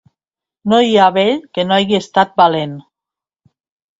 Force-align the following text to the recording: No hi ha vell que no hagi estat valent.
No 0.71 0.77
hi 0.85 0.95
ha 1.01 1.09
vell 1.17 1.37
que 1.57 1.65
no 1.67 1.77
hagi 1.77 1.97
estat 1.99 2.33
valent. 2.43 2.73